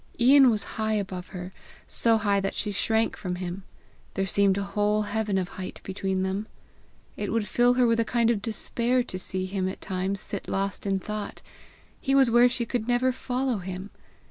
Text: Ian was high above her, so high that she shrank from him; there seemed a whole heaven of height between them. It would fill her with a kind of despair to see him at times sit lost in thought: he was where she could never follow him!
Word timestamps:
Ian 0.19 0.49
was 0.49 0.63
high 0.81 0.93
above 0.95 1.27
her, 1.27 1.53
so 1.87 2.17
high 2.17 2.39
that 2.39 2.55
she 2.55 2.71
shrank 2.71 3.15
from 3.15 3.35
him; 3.35 3.61
there 4.15 4.25
seemed 4.25 4.57
a 4.57 4.63
whole 4.63 5.03
heaven 5.03 5.37
of 5.37 5.49
height 5.49 5.79
between 5.83 6.23
them. 6.23 6.47
It 7.15 7.31
would 7.31 7.47
fill 7.47 7.75
her 7.75 7.85
with 7.85 7.99
a 7.99 8.03
kind 8.03 8.31
of 8.31 8.41
despair 8.41 9.03
to 9.03 9.19
see 9.19 9.45
him 9.45 9.69
at 9.69 9.79
times 9.79 10.19
sit 10.19 10.49
lost 10.49 10.87
in 10.87 10.97
thought: 10.99 11.43
he 11.99 12.15
was 12.15 12.31
where 12.31 12.49
she 12.49 12.65
could 12.65 12.87
never 12.87 13.11
follow 13.11 13.59
him! 13.59 13.91